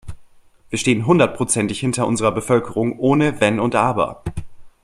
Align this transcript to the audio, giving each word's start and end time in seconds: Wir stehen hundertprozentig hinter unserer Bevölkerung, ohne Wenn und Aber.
Wir 0.71 0.79
stehen 0.79 1.05
hundertprozentig 1.05 1.79
hinter 1.79 2.07
unserer 2.07 2.31
Bevölkerung, 2.31 2.97
ohne 2.97 3.39
Wenn 3.39 3.59
und 3.59 3.75
Aber. 3.75 4.23